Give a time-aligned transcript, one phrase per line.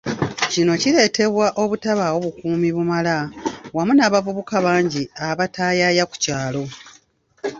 [0.51, 3.15] Kino kiletebwa obutabawo bukuumi bumala
[3.75, 6.63] wamu n'abavubuka bangi abataayaaya ku kyalo.